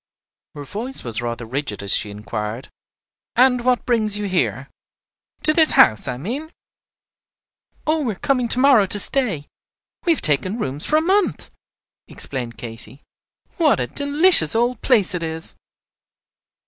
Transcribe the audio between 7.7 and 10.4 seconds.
"Oh, we are coming to morrow to stay; we have